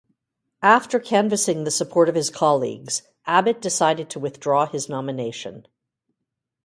[0.63, 5.67] After canvassing the support of his colleagues, Abbott decided to withdraw his nomination.